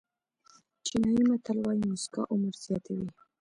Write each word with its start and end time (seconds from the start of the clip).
چینایي 0.85 1.23
متل 1.29 1.57
وایي 1.61 1.81
موسکا 1.89 2.21
عمر 2.31 2.53
زیاتوي. 2.63 3.07